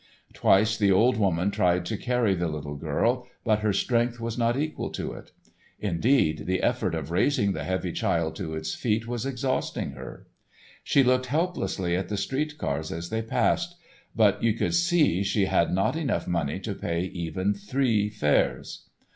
[0.33, 4.57] Twice the old woman tried to carry the little girl, but her strength was not
[4.57, 5.31] equal to it;
[5.79, 10.25] indeed, the effort of raising the heavy child to its feet was exhausting her.
[10.83, 13.75] She looked helplessly at the street cars as they passed,
[14.15, 18.89] but you could see she had not enough money to pay even three fares.